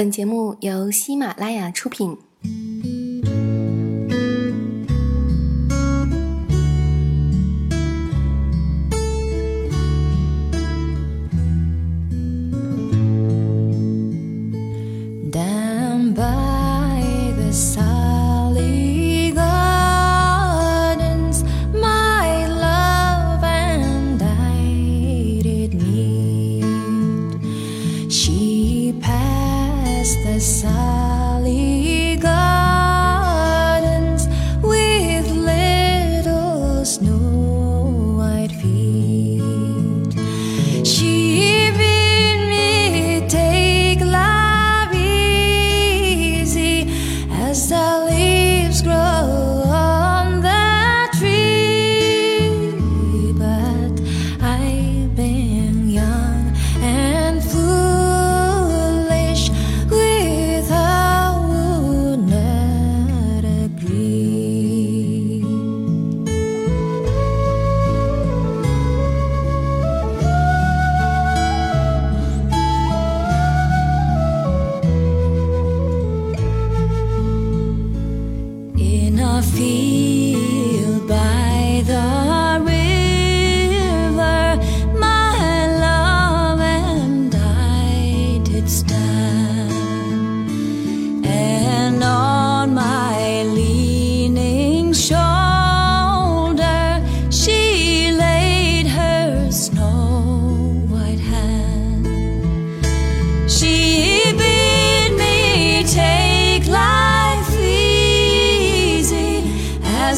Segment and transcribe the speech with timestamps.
[0.00, 2.16] 本节目由喜马拉雅出品。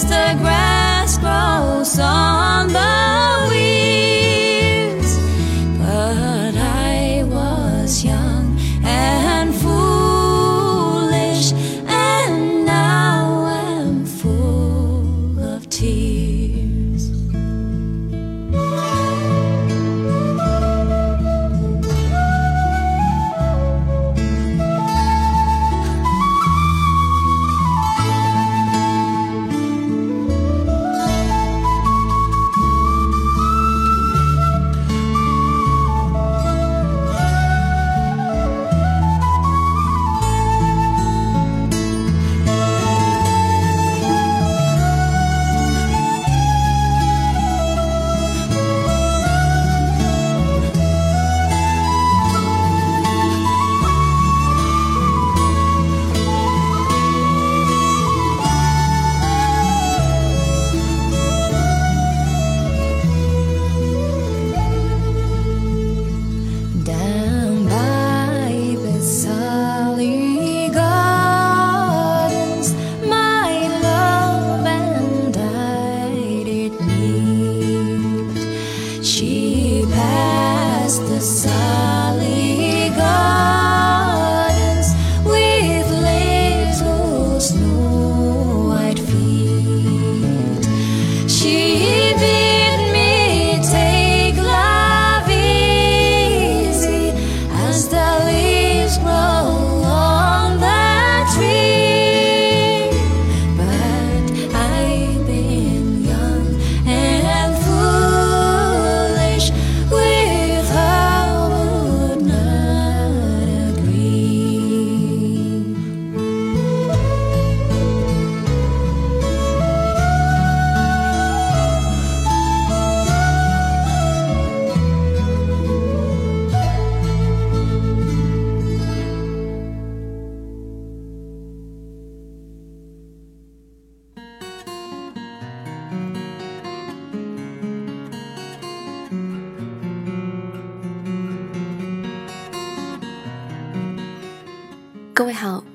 [0.05, 3.12] the grass grows on the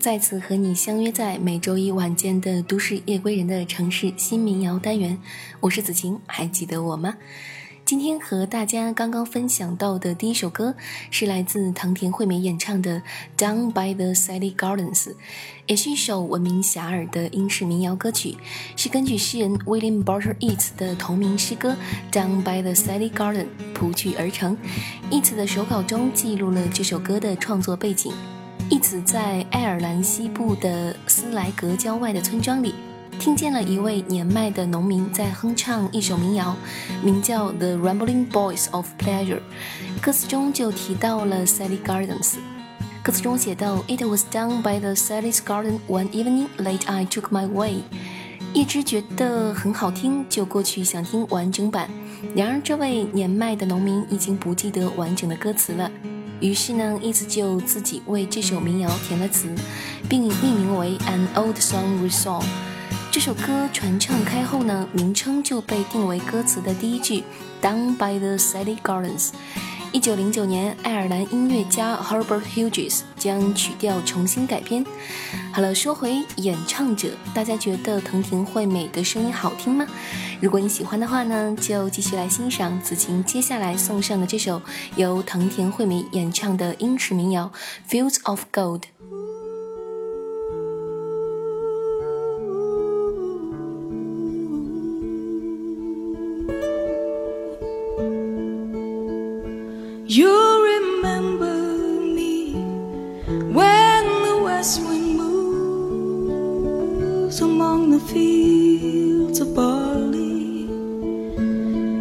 [0.08, 5.20] 再次和你相约在每周一晚间的都市夜归人的城市新民谣单元，
[5.60, 7.18] 我是子晴，还记得我吗？
[7.84, 10.74] 今天和大家刚刚分享到的第一首歌
[11.12, 13.02] 是来自唐田惠美演唱的
[13.38, 15.04] 《Down by the Sally Gardens》，
[15.66, 18.38] 也是一首闻名遐迩的英式民谣歌曲，
[18.78, 21.76] 是根据诗人 William Butler Yeats 的同名诗歌
[22.14, 24.58] 《Down by the Sally Garden》谱曲而成。
[25.12, 28.14] Yeats 的手稿中记录了这首歌的创作背景。
[28.70, 32.76] 一此在爱尔兰西部的斯莱格郊外的村庄里，
[33.18, 36.54] 听见了一位年迈的农民在哼唱一首民谣，
[37.02, 39.40] 名叫《The Rambling Boys of Pleasure》，
[40.02, 42.36] 歌词中就提到了 Sally Gardens。
[43.02, 46.86] 歌词中写道：“It was down by the Sally's garden one evening late.
[46.88, 47.84] I took my way。”
[48.54, 51.90] 一直觉得很好听，就过去想听完整版。
[52.36, 55.90] 然而，这位年迈的农民已经不记得完整的歌词了，
[56.40, 59.50] 于是呢，一直就自己为这首民谣填了词，
[60.08, 62.48] 并命名为《An Old Song r e s o l v e》。
[63.12, 67.24] 这首歌传唱开后呢，名称就被定为歌词的第一句
[67.62, 69.30] ：“Down by the Sally Gardens。”
[69.94, 74.86] 一九零九年，爱尔兰音乐家 Herbert Hughes 将曲调重新改编。
[75.52, 79.88] 好了，说回演唱者，大家觉得藤田惠美的声音好听吗？
[80.42, 84.62] 如果你喜欢的话呢，就继续来欣赏子晴接下来送上的这首
[84.98, 87.52] 由藤田惠美演唱的英式民谣
[87.92, 88.82] 《Fields of Gold》。
[107.98, 110.68] the fields of barley.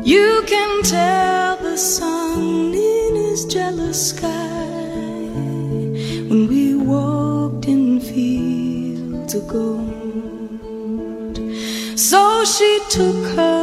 [0.04, 4.66] You can tell the sun in his jealous sky
[6.28, 11.36] when we walked in fields of gold.
[11.98, 13.55] So she took her.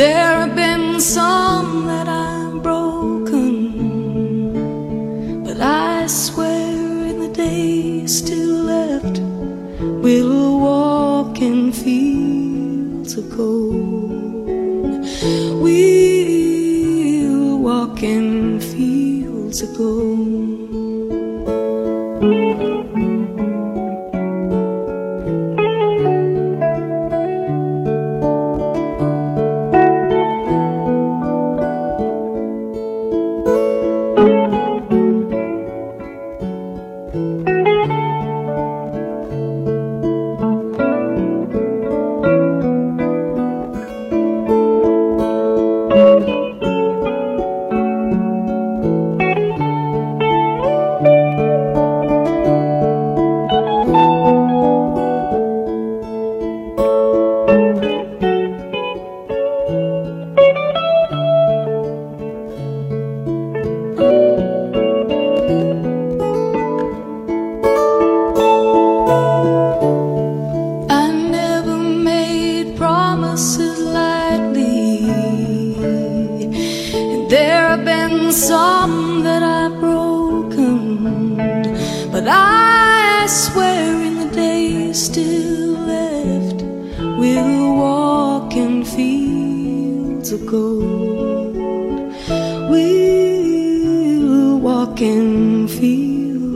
[0.00, 0.29] There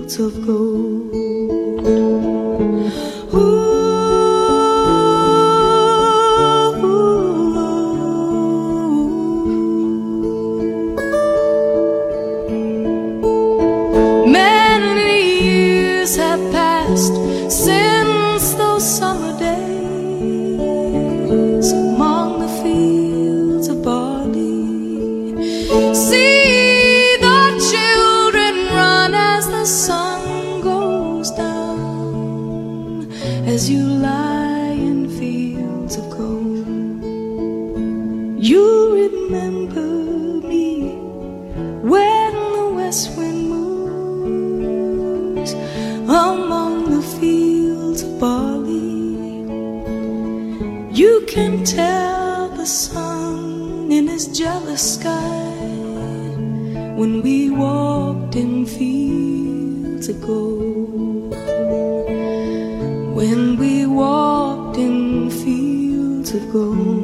[0.05, 1.24] fields of gold.
[53.95, 55.55] In his jealous sky
[56.99, 61.31] when we walked in fields of gold.
[63.15, 67.04] When we walked in fields of gold.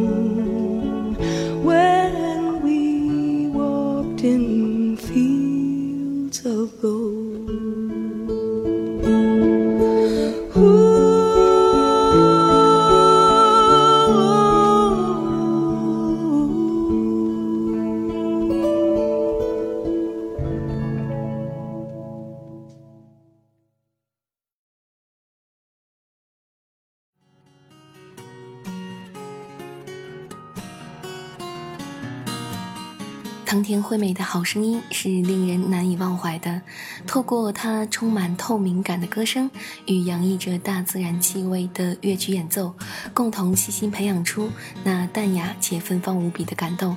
[34.40, 36.62] 好声音是令人难以忘怀的。
[37.06, 39.50] 透过它充满透明感的歌声
[39.84, 42.74] 与洋溢着大自然气味的乐曲演奏，
[43.12, 44.50] 共同细心培养出
[44.82, 46.96] 那淡雅且芬芳无比的感动。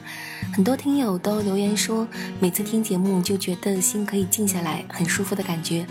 [0.54, 2.08] 很多听友都留言说，
[2.40, 5.86] 每次听节目就觉得心可以静下来，很舒服的感觉。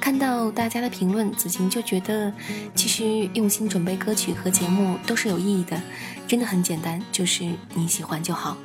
[0.00, 2.32] 看到大家的评论，子晴就觉得，
[2.74, 5.80] 其实用心准备歌曲和节目都是有意义的，
[6.26, 8.56] 真的很简单，就是你喜欢就好。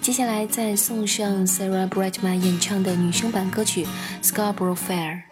[0.00, 3.84] 接下来再送上 Sarah Brightman 演唱的女声版歌曲
[4.22, 5.22] 《Scarborough Fair》。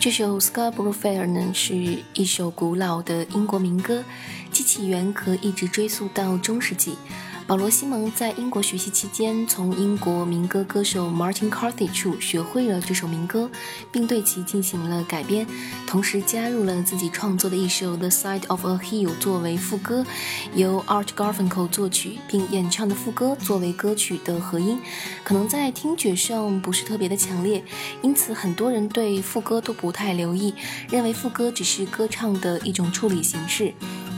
[0.00, 4.02] 这首《Scarborough Fair》呢，是一首古老的英国民歌，
[4.50, 6.94] 其起源可一直追溯到中世纪。
[7.50, 13.50] 保罗·西蒙在英国学习期间，从英国民歌歌手 Martin Carthy 处学会了这首民歌，
[13.90, 15.44] 并对其进行了改编，
[15.84, 20.06] 同时加入了自己创作的一首《The Side of a Hill》作为副歌，
[20.54, 24.78] 由 Art Garfunkel 作曲并演唱的副歌作为歌曲的合音，
[25.24, 27.64] 可能在听觉上不是特别的强烈，
[28.00, 30.54] 因此很多人对副歌都不太留意，
[30.88, 33.74] 认为副歌只是歌唱的一种处理形式。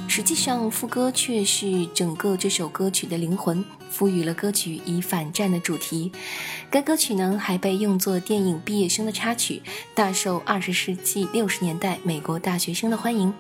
[0.09, 6.13] 实际上，副歌却是整个这首歌曲的灵魂，赋予了歌曲以反战的主题。
[6.71, 9.63] 该歌曲呢，还被用作电影《毕业生》的插曲，
[9.95, 13.33] 大受二十世纪六十年代美国大学生的欢迎。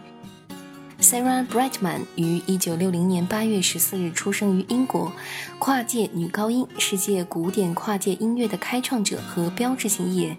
[1.03, 5.13] Sarah Brightman 于一九六零年八月十四日出生于英国，
[5.59, 10.37] 跨界女高音，世界古典跨界音乐的开创者和标志性艺人，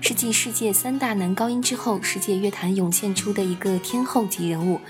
[0.00, 4.80] 是继世界三大男高音之后，世界乐坛涌现出的一个天后级人物。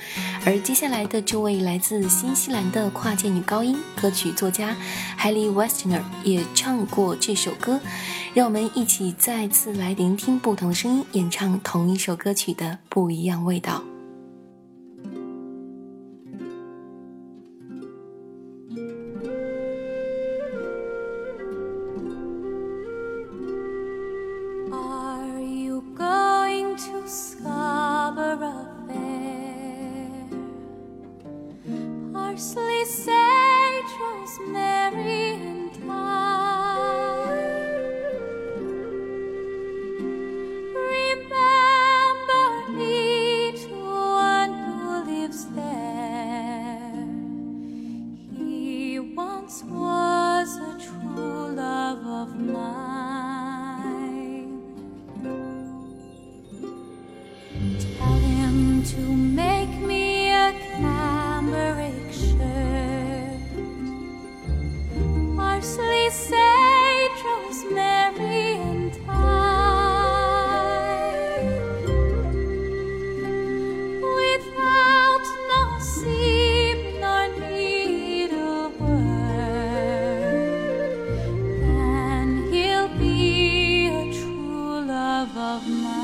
[0.46, 4.74] 而接下来的这位来自新西兰的跨界女高音，歌曲作家
[5.18, 7.78] ，Haley Westner 也唱过这首歌，
[8.32, 13.82] 让我们一起再次来聆听不同声音演唱同一首歌曲的不一样味道。
[32.40, 35.29] fiercely sage rosemary.
[85.50, 85.99] of my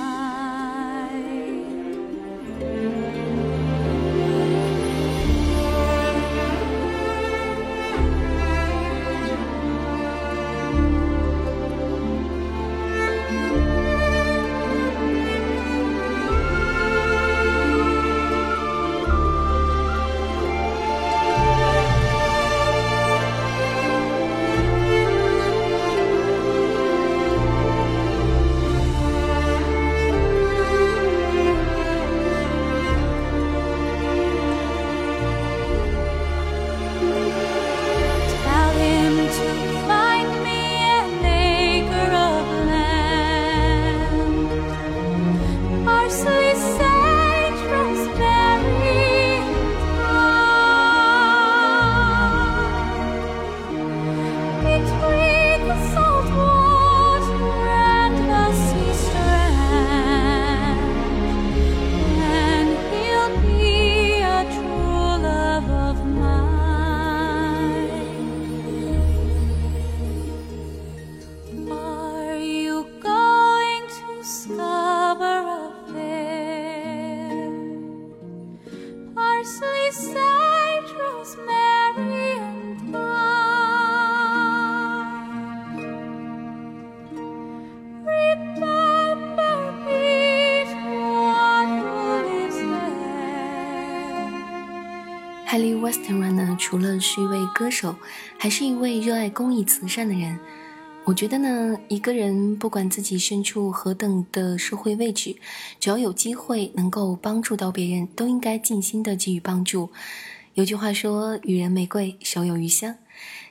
[96.66, 97.94] 除了是一位歌手，
[98.36, 100.36] 还是一位热爱公益慈善的人。
[101.04, 105.36] 我觉得呢，一个人不管自己身处何等的社会位置，
[105.78, 109.90] 只要有机会能够帮助到别人，都应该尽心的给予帮助。
[110.54, 112.96] 有句话说：“予人玫瑰，手有余香。”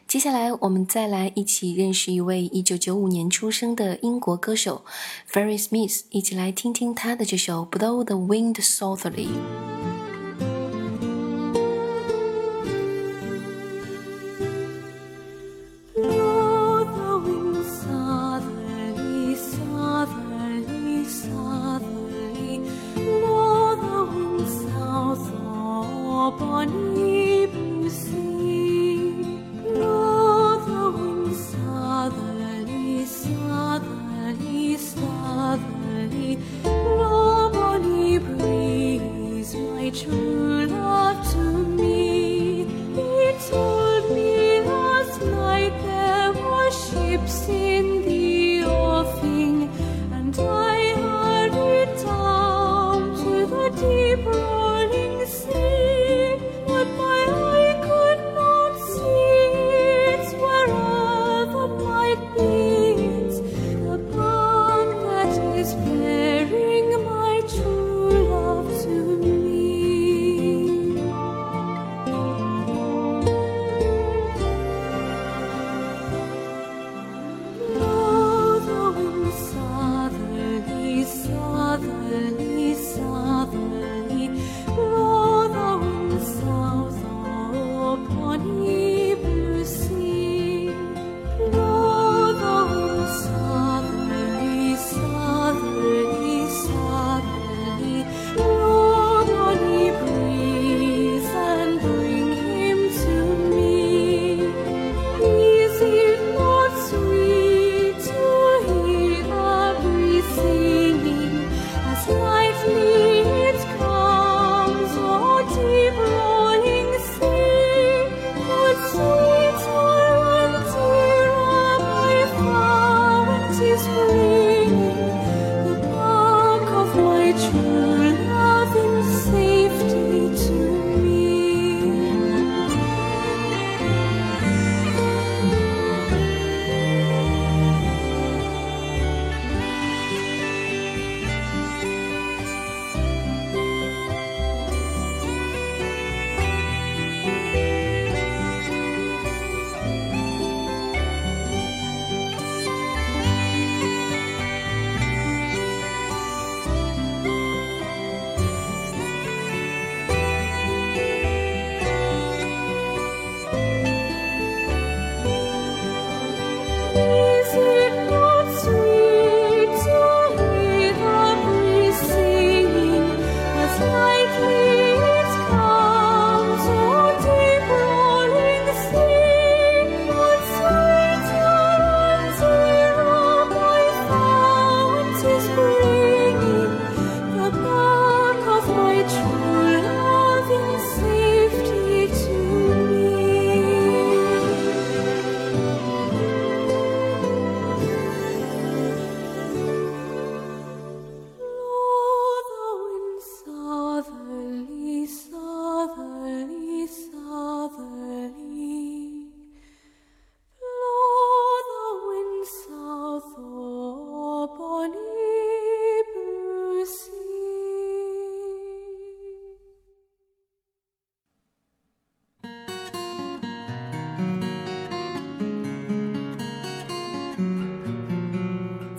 [0.05, 4.83] 接下来，我们再来一起认识一位1995年出生的英国歌手
[5.31, 9.27] Ferry Smith，一起来听听他的这首《Blow the Wind Softly》。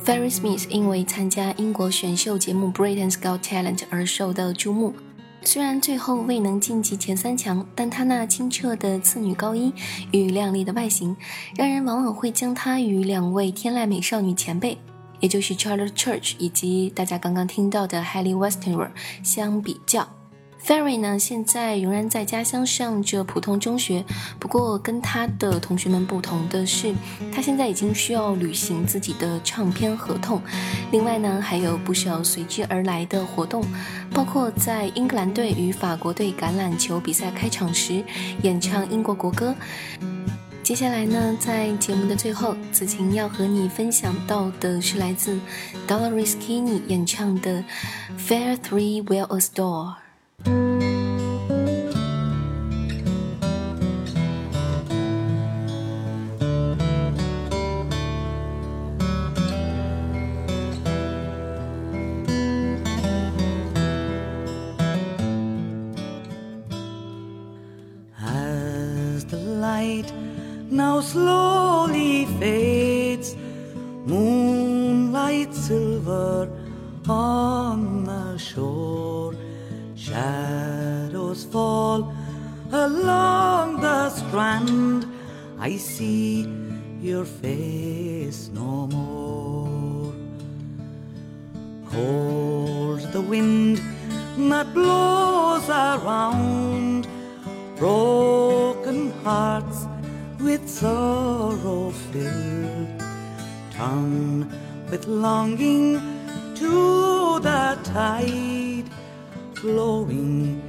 [0.07, 4.95] Ferry Smith 因为参加英国选秀节目《Britain's Got Talent》而受到注目。
[5.43, 9.73] 虽然最后未能晋级前三强，但她那清澈的次女高音
[10.13, 11.17] 与靓丽的外形，
[11.57, 14.79] 让人往往会将她与两位天籁美少女前辈，
[15.19, 18.91] 也就是 Charlotte Church 以及大家刚刚听到的 Hayley Westenra
[19.25, 20.09] 相比较。
[20.65, 24.05] Ferry 呢，现在仍然在家乡上着普通中学，
[24.41, 26.93] 不过跟他的同学们不同的是，
[27.33, 30.43] 他现在已经需要履行自己的唱片合同。
[30.91, 33.65] 另外呢，还有不少随之而来的活动，
[34.13, 38.03] 包括在英格兰队与法国队橄榄球比赛开场时
[38.43, 39.55] 演唱英国国歌。
[40.65, 45.39] 接下来呢，在节目的最后，子晴要和你分享到的是来自
[45.87, 47.63] Dolores k i n n y 演唱的
[48.19, 49.95] 《Fair Three Will Adore》。
[70.77, 71.36] now slow
[84.37, 85.07] strand.
[85.59, 86.47] I see
[87.01, 90.13] your face no more.
[91.91, 93.81] Cold the wind
[94.51, 97.09] that blows around
[97.79, 99.87] broken hearts
[100.39, 103.01] with sorrow filled,
[103.71, 104.53] turn
[104.91, 105.87] with longing
[106.57, 108.89] to the tide
[109.55, 110.66] flowing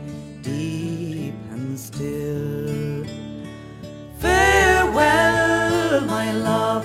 [4.97, 6.83] Farewell, my love,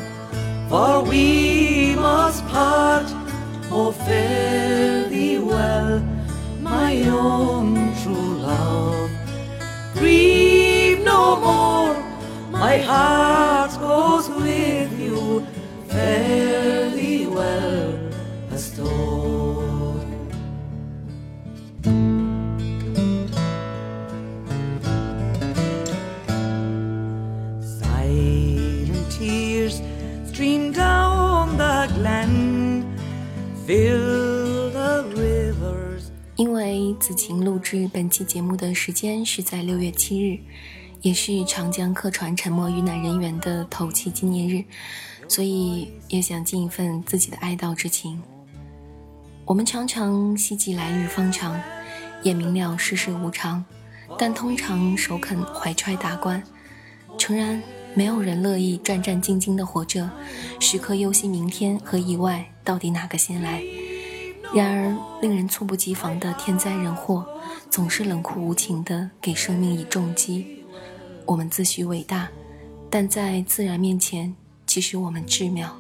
[0.68, 3.06] for we must part.
[3.70, 6.00] Oh, fare thee well,
[6.60, 9.10] my own true love.
[9.94, 11.94] Grieve no more,
[12.50, 15.46] my heart goes with you.
[15.88, 17.81] Fare thee well,
[37.12, 40.40] 子晴录制本期节目的时间是在六月七日，
[41.02, 44.64] 也是长江客船沉没遇难人员的头七纪念日，
[45.28, 48.18] 所以也想尽一份自己的哀悼之情。
[49.44, 51.60] 我们常常希冀来日方长，
[52.22, 53.62] 也明了世事无常，
[54.18, 56.42] 但通常首肯怀揣达观。
[57.18, 60.10] 诚然，没有人乐意战战兢兢地活着，
[60.58, 63.62] 时刻忧心明天和意外到底哪个先来。
[64.54, 67.26] 然而，令人猝不及防的天灾人祸，
[67.70, 70.62] 总是冷酷无情地给生命以重击。
[71.24, 72.28] 我们自诩伟大，
[72.90, 74.34] 但在自然面前，
[74.66, 75.70] 其实我们至渺。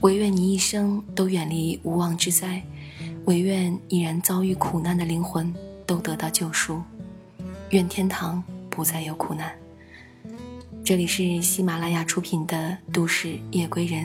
[0.00, 2.62] 唯愿你一生都远离无妄之灾，
[3.24, 5.52] 唯愿已然遭遇苦难的灵魂
[5.84, 6.80] 都得到救赎，
[7.70, 8.40] 愿天堂
[8.70, 9.52] 不再有苦难。
[10.84, 14.04] 这里是喜马拉雅出品的《都市夜归人》，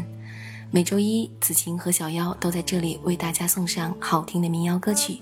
[0.69, 5.19] 每周一子晴和小妖都在这里为大家送上好听的民谣歌曲。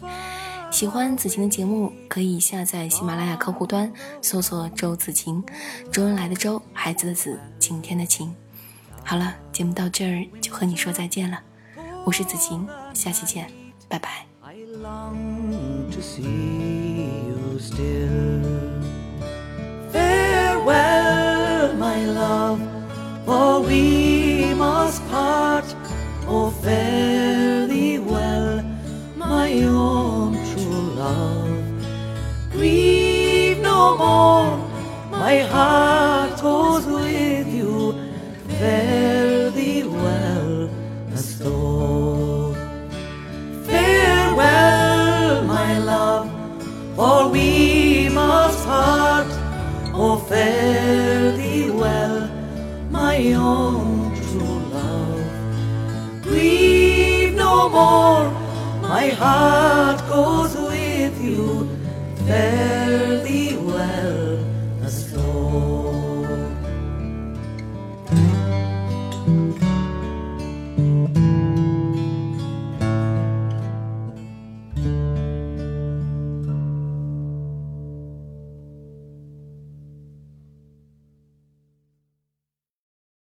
[0.71, 5.41] 喜欢子晴的节目，可以下载喜马拉雅客户端，搜索“周子晴”，
[5.91, 8.33] 周恩来的周，孩子的子，晴天的晴。
[9.03, 11.39] 好了，节目到这儿就和你说再见了，
[12.03, 13.47] 我是子晴，下期见，
[13.87, 14.25] 拜拜。
[24.65, 25.67] Must part.
[26.27, 28.51] Oh, fare thee well,
[29.15, 31.65] my own true love.
[32.53, 34.51] Grieve no more,
[35.19, 35.94] my heart
[59.17, 59.64] high.